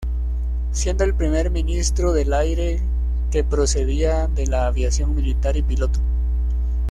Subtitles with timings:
[0.71, 2.81] Siendo el primer Ministro del Aire
[3.29, 5.99] que procedía de la Aviación Militar y piloto.